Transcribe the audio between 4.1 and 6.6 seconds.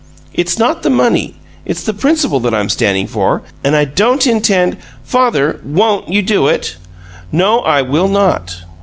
intend" "Father, WON'T you do